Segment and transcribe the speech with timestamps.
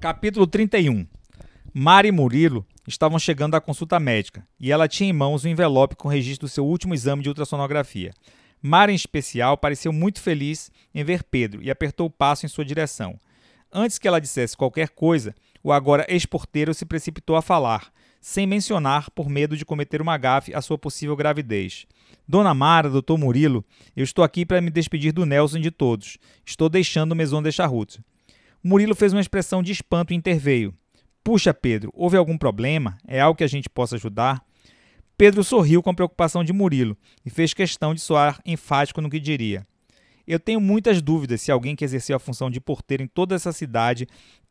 [0.00, 1.06] Capítulo 31
[1.74, 5.94] Mara e Murilo estavam chegando à consulta médica e ela tinha em mãos um envelope
[5.94, 8.10] com registro do seu último exame de ultrassonografia.
[8.62, 12.64] Mara, em especial, pareceu muito feliz em ver Pedro e apertou o passo em sua
[12.64, 13.20] direção.
[13.70, 17.92] Antes que ela dissesse qualquer coisa, o agora ex-porteiro se precipitou a falar,
[18.22, 21.86] sem mencionar, por medo de cometer uma gafe, a sua possível gravidez.
[22.26, 23.62] Dona Mara, doutor Murilo,
[23.94, 26.16] eu estou aqui para me despedir do Nelson e de todos.
[26.46, 28.00] Estou deixando o Maison de Charrute.
[28.62, 30.74] Murilo fez uma expressão de espanto e interveio.
[31.24, 32.98] Puxa, Pedro, houve algum problema?
[33.06, 34.44] É algo que a gente possa ajudar?
[35.16, 39.20] Pedro sorriu com a preocupação de Murilo e fez questão de soar enfático no que
[39.20, 39.66] diria.
[40.26, 43.52] Eu tenho muitas dúvidas se alguém que exerceu a função de porteiro em toda essa
[43.52, 44.06] cidade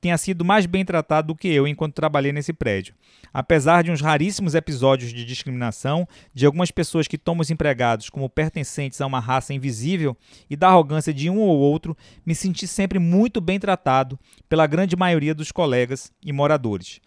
[0.00, 2.94] tenha sido mais bem tratado do que eu enquanto trabalhei nesse prédio.
[3.32, 8.28] Apesar de uns raríssimos episódios de discriminação, de algumas pessoas que tomam os empregados como
[8.28, 10.16] pertencentes a uma raça invisível
[10.48, 14.18] e da arrogância de um ou outro, me senti sempre muito bem tratado
[14.48, 17.00] pela grande maioria dos colegas e moradores.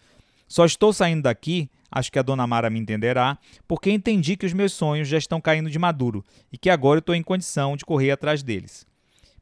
[0.46, 4.52] Só estou saindo daqui, acho que a dona Mara me entenderá, porque entendi que os
[4.52, 7.84] meus sonhos já estão caindo de maduro e que agora eu estou em condição de
[7.84, 8.86] correr atrás deles.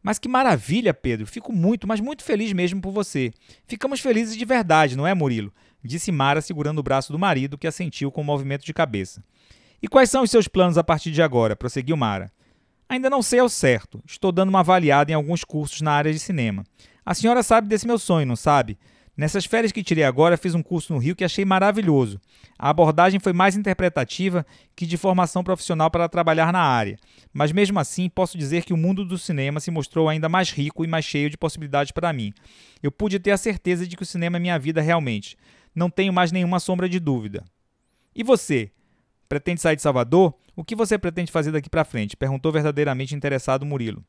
[0.03, 1.27] Mas que maravilha, Pedro.
[1.27, 3.33] Fico muito, mas muito feliz mesmo por você.
[3.67, 5.53] Ficamos felizes de verdade, não é, Murilo?
[5.85, 9.23] Disse Mara, segurando o braço do marido, que assentiu com um movimento de cabeça.
[9.81, 11.57] E quais são os seus planos a partir de agora?
[11.57, 12.31] prosseguiu Mara.
[12.89, 14.03] Ainda não sei ao certo.
[14.07, 16.65] Estou dando uma avaliada em alguns cursos na área de cinema.
[17.05, 18.79] A senhora sabe desse meu sonho, não sabe?
[19.15, 22.19] Nessas férias que tirei agora, fiz um curso no Rio que achei maravilhoso.
[22.59, 26.99] A abordagem foi mais interpretativa que de formação profissional para trabalhar na área,
[27.31, 30.83] mas mesmo assim posso dizer que o mundo do cinema se mostrou ainda mais rico
[30.83, 32.33] e mais cheio de possibilidades para mim.
[32.83, 35.37] Eu pude ter a certeza de que o cinema é minha vida realmente.
[35.75, 37.45] Não tenho mais nenhuma sombra de dúvida.
[38.15, 38.71] E você?
[39.29, 40.35] Pretende sair de Salvador?
[40.57, 42.17] O que você pretende fazer daqui para frente?
[42.17, 44.03] perguntou verdadeiramente interessado Murilo.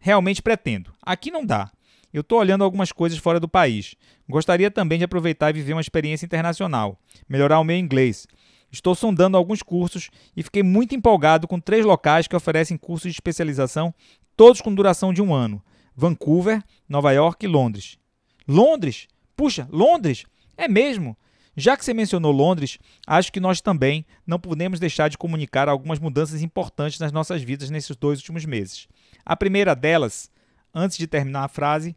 [0.00, 0.92] Realmente pretendo.
[1.02, 1.70] Aqui não dá.
[2.12, 3.94] Eu estou olhando algumas coisas fora do país.
[4.28, 8.26] Gostaria também de aproveitar e viver uma experiência internacional, melhorar o meu inglês.
[8.70, 13.16] Estou sondando alguns cursos e fiquei muito empolgado com três locais que oferecem cursos de
[13.16, 13.94] especialização,
[14.36, 15.62] todos com duração de um ano:
[15.94, 17.98] Vancouver, Nova York e Londres.
[18.46, 19.06] Londres?
[19.36, 20.24] Puxa, Londres?
[20.56, 21.16] É mesmo?
[21.56, 25.98] Já que você mencionou Londres, acho que nós também não podemos deixar de comunicar algumas
[25.98, 28.86] mudanças importantes nas nossas vidas nesses dois últimos meses.
[29.24, 30.30] A primeira delas
[30.74, 31.96] Antes de terminar a frase,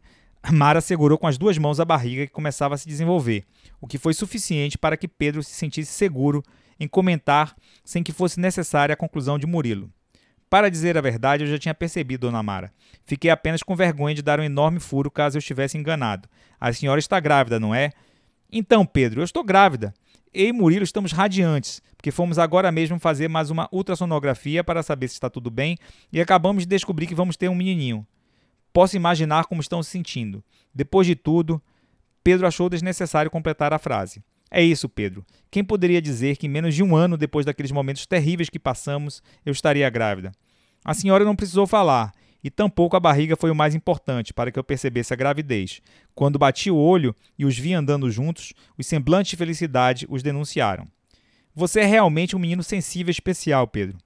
[0.50, 3.44] Mara segurou com as duas mãos a barriga que começava a se desenvolver,
[3.80, 6.42] o que foi suficiente para que Pedro se sentisse seguro
[6.80, 9.90] em comentar sem que fosse necessária a conclusão de Murilo.
[10.50, 12.72] Para dizer a verdade, eu já tinha percebido, dona Mara.
[13.06, 16.28] Fiquei apenas com vergonha de dar um enorme furo caso eu estivesse enganado.
[16.60, 17.90] A senhora está grávida, não é?
[18.50, 19.94] Então, Pedro, eu estou grávida.
[20.34, 25.08] Eu e Murilo estamos radiantes, porque fomos agora mesmo fazer mais uma ultrassonografia para saber
[25.08, 25.78] se está tudo bem
[26.12, 28.06] e acabamos de descobrir que vamos ter um menininho.
[28.72, 30.42] Posso imaginar como estão se sentindo.
[30.74, 31.60] Depois de tudo,
[32.24, 34.22] Pedro achou desnecessário completar a frase.
[34.50, 35.24] É isso, Pedro.
[35.50, 39.52] Quem poderia dizer que menos de um ano depois daqueles momentos terríveis que passamos, eu
[39.52, 40.32] estaria grávida?
[40.84, 42.12] A senhora não precisou falar,
[42.44, 45.80] e tampouco a barriga foi o mais importante para que eu percebesse a gravidez.
[46.14, 50.88] Quando bati o olho e os vi andando juntos, os semblantes de felicidade os denunciaram.
[51.54, 53.96] Você é realmente um menino sensível e especial, Pedro.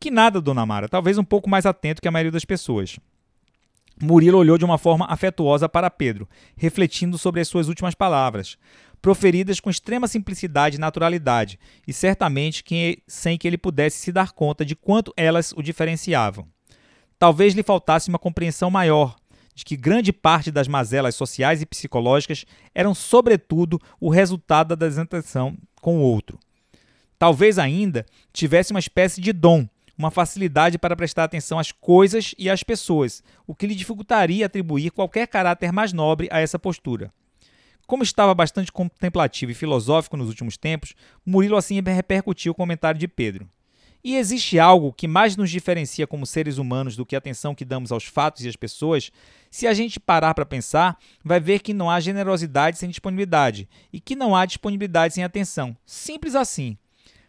[0.00, 2.98] Que nada, dona Mara, talvez um pouco mais atento que a maioria das pessoas.
[4.00, 8.58] Murilo olhou de uma forma afetuosa para Pedro, refletindo sobre as suas últimas palavras,
[9.00, 14.32] proferidas com extrema simplicidade e naturalidade, e certamente que, sem que ele pudesse se dar
[14.32, 16.46] conta de quanto elas o diferenciavam.
[17.18, 19.16] Talvez lhe faltasse uma compreensão maior
[19.54, 25.56] de que grande parte das mazelas sociais e psicológicas eram, sobretudo, o resultado da desatenção
[25.80, 26.38] com o outro.
[27.18, 28.04] Talvez ainda
[28.34, 33.22] tivesse uma espécie de dom uma facilidade para prestar atenção às coisas e às pessoas,
[33.46, 37.12] o que lhe dificultaria atribuir qualquer caráter mais nobre a essa postura.
[37.86, 43.06] Como estava bastante contemplativo e filosófico nos últimos tempos, Murilo assim repercutiu o comentário de
[43.06, 43.48] Pedro.
[44.02, 47.64] E existe algo que mais nos diferencia como seres humanos do que a atenção que
[47.64, 49.10] damos aos fatos e às pessoas?
[49.50, 54.00] Se a gente parar para pensar, vai ver que não há generosidade sem disponibilidade e
[54.00, 55.76] que não há disponibilidade sem atenção.
[55.84, 56.78] Simples assim.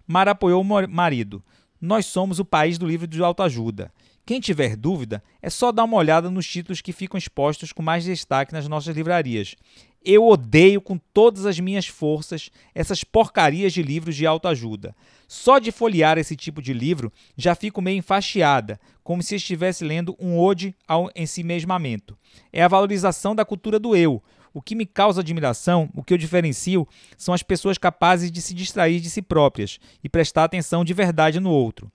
[0.06, 1.44] Mara apoiou o marido.
[1.80, 3.92] Nós somos o país do livro de autoajuda.
[4.26, 8.04] Quem tiver dúvida, é só dar uma olhada nos títulos que ficam expostos com mais
[8.04, 9.56] destaque nas nossas livrarias.
[10.04, 14.96] Eu odeio com todas as minhas forças essas porcarias de livros de autoajuda.
[15.28, 20.16] Só de folhear esse tipo de livro já fico meio enfastiada, como se estivesse lendo
[20.20, 22.18] um ode ao ensimesmamento.
[22.52, 24.22] É a valorização da cultura do eu,
[24.58, 28.56] o que me causa admiração, o que eu diferencio, são as pessoas capazes de se
[28.56, 31.92] distrair de si próprias e prestar atenção de verdade no outro.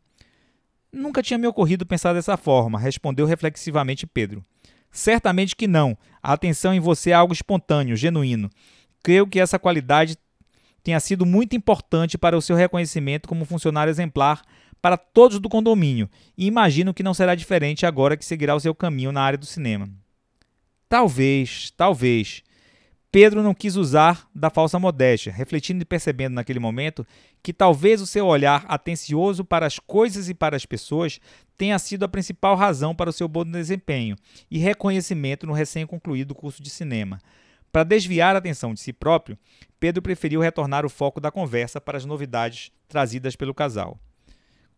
[0.93, 4.45] Nunca tinha me ocorrido pensar dessa forma, respondeu reflexivamente Pedro.
[4.93, 5.99] Certamente que não.
[6.23, 8.49] A atenção em você é algo espontâneo, genuíno.
[9.03, 10.17] Creio que essa qualidade
[10.85, 14.41] tenha sido muito importante para o seu reconhecimento como funcionário exemplar
[14.81, 16.09] para todos do condomínio,
[16.39, 19.47] e imagino que não será diferente agora que seguirá o seu caminho na área do
[19.47, 19.89] cinema.
[20.93, 22.43] Talvez, talvez.
[23.13, 27.07] Pedro não quis usar da falsa modéstia, refletindo e percebendo naquele momento
[27.43, 31.21] que talvez o seu olhar atencioso para as coisas e para as pessoas
[31.59, 34.17] tenha sido a principal razão para o seu bom desempenho
[34.51, 37.21] e reconhecimento no recém-concluído curso de cinema.
[37.71, 39.39] Para desviar a atenção de si próprio,
[39.79, 43.99] Pedro preferiu retornar o foco da conversa para as novidades trazidas pelo casal.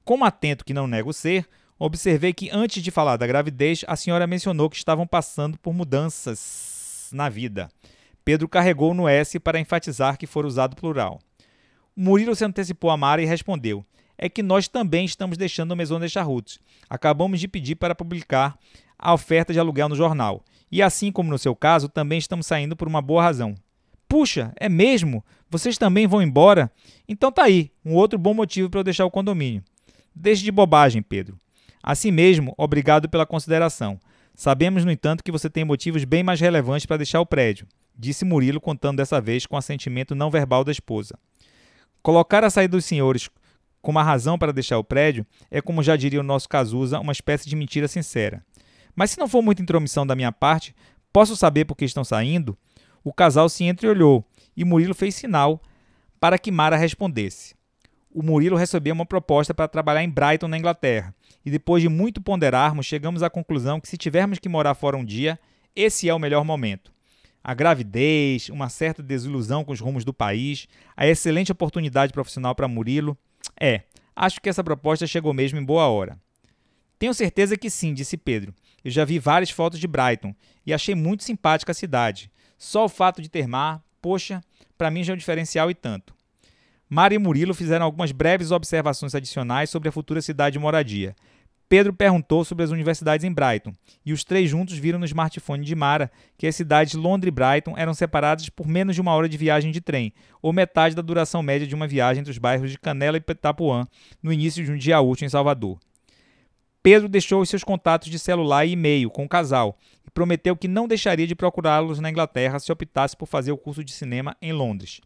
[0.05, 1.49] Como atento que não nego ser,
[1.79, 7.11] observei que antes de falar da gravidez, a senhora mencionou que estavam passando por mudanças
[7.13, 7.69] na vida.
[8.25, 11.21] Pedro carregou no S para enfatizar que for usado plural.
[11.97, 13.85] Murilo se antecipou a Mara e respondeu:
[14.17, 16.59] É que nós também estamos deixando o Maison de Charrutes.
[16.89, 18.59] Acabamos de pedir para publicar
[18.99, 20.43] a oferta de aluguel no jornal.
[20.73, 23.55] E assim como no seu caso, também estamos saindo por uma boa razão.
[24.09, 25.25] Puxa, é mesmo?
[25.51, 26.71] Vocês também vão embora?
[27.09, 29.63] Então tá aí, um outro bom motivo para eu deixar o condomínio.
[30.15, 31.39] Deixe de bobagem, Pedro.
[31.83, 34.01] Assim mesmo, obrigado pela consideração.
[34.35, 38.25] Sabemos, no entanto, que você tem motivos bem mais relevantes para deixar o prédio, disse
[38.25, 41.19] Murilo, contando dessa vez com assentimento não verbal da esposa.
[42.03, 43.31] Colocar a saída dos senhores
[43.81, 47.13] como a razão para deixar o prédio é, como já diria o nosso Cazuza, uma
[47.13, 48.45] espécie de mentira sincera.
[48.97, 50.75] Mas se não for muita intromissão da minha parte,
[51.13, 52.57] posso saber por que estão saindo?
[53.03, 54.25] O casal se entreolhou
[54.57, 55.61] e Murilo fez sinal
[56.19, 57.55] para que Mara respondesse.
[58.11, 61.15] O Murilo recebeu uma proposta para trabalhar em Brighton, na Inglaterra,
[61.45, 65.05] e depois de muito ponderarmos, chegamos à conclusão que se tivermos que morar fora um
[65.05, 65.39] dia,
[65.75, 66.94] esse é o melhor momento.
[67.45, 72.67] A gravidez, uma certa desilusão com os rumos do país, a excelente oportunidade profissional para
[72.67, 73.19] Murilo.
[73.61, 73.83] É,
[74.17, 76.19] acho que essa proposta chegou mesmo em boa hora.
[76.99, 78.55] Tenho certeza que sim, disse Pedro.
[78.83, 82.31] Eu já vi várias fotos de Brighton e achei muito simpática a cidade.
[82.57, 84.41] Só o fato de ter mar, poxa,
[84.79, 86.15] para mim já é um diferencial e tanto.
[86.89, 91.15] Mari e Murilo fizeram algumas breves observações adicionais sobre a futura cidade de moradia.
[91.69, 93.73] Pedro perguntou sobre as universidades em Brighton,
[94.05, 97.75] e os três juntos viram no smartphone de Mara que as cidades Londres e Brighton
[97.77, 100.13] eram separadas por menos de uma hora de viagem de trem,
[100.43, 103.87] ou metade da duração média de uma viagem entre os bairros de Canela e Petapuã,
[104.23, 105.79] no início de um dia útil em Salvador.
[106.83, 110.69] Pedro deixou os seus contatos de celular e e-mail com o casal e prometeu que
[110.69, 114.53] não deixaria de procurá-los na Inglaterra se optasse por fazer o curso de cinema em
[114.53, 115.01] Londres.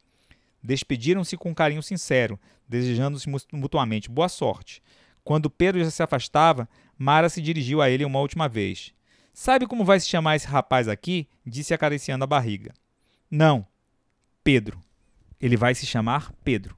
[0.60, 2.36] Despediram-se com um carinho sincero,
[2.68, 4.82] desejando-se mutuamente boa sorte.
[5.24, 8.92] Quando Pedro já se afastava, Mara se dirigiu a ele uma última vez.
[9.32, 11.28] Sabe como vai se chamar esse rapaz aqui?
[11.44, 12.72] disse acariciando a barriga.
[13.30, 13.66] Não,
[14.42, 14.80] Pedro.
[15.40, 16.77] Ele vai se chamar Pedro.